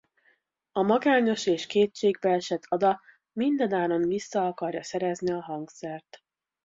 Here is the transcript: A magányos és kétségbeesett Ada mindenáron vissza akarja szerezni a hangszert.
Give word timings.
A 0.71 0.81
magányos 0.81 1.45
és 1.45 1.65
kétségbeesett 1.65 2.61
Ada 2.67 3.01
mindenáron 3.31 4.01
vissza 4.07 4.47
akarja 4.47 4.83
szerezni 4.83 5.31
a 5.31 5.41
hangszert. 5.41 6.23